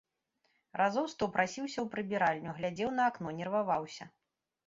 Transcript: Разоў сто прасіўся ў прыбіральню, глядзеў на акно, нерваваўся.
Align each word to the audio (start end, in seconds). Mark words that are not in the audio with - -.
Разоў 0.81 1.05
сто 1.13 1.25
прасіўся 1.35 1.79
ў 1.83 1.85
прыбіральню, 1.95 2.55
глядзеў 2.57 2.89
на 2.97 3.03
акно, 3.13 3.35
нерваваўся. 3.43 4.03